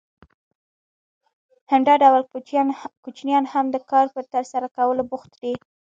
همدا 1.71 1.93
ډول 2.03 2.21
کوچنیان 3.03 3.45
هم 3.53 3.65
د 3.71 3.77
کار 3.91 4.05
په 4.15 4.21
ترسره 4.33 4.67
کولو 4.75 5.03
بوخت 5.11 5.31
دي 5.41 5.53